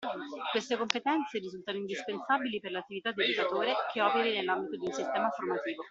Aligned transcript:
Queste 0.49 0.77
competenze 0.77 1.37
risultano 1.37 1.77
indispensabili 1.77 2.59
per 2.59 2.71
l'attività 2.71 3.11
di 3.11 3.21
educatore 3.21 3.75
che 3.93 4.01
operi 4.01 4.33
nell'ambito 4.33 4.75
di 4.77 4.87
un 4.87 4.91
sistema 4.93 5.29
formativo. 5.29 5.79